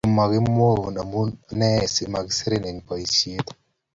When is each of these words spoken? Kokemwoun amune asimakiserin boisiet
Kokemwoun 0.15 0.95
amune 1.01 1.69
asimakiserin 1.85 2.77
boisiet 2.87 3.47